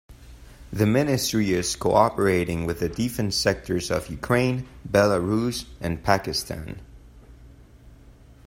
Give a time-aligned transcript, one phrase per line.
[0.73, 6.81] The ministry is cooperating with the defense sectors of Ukraine, Belarus and Pakistan.